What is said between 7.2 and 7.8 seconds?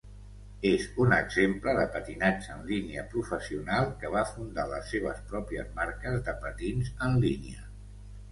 línia.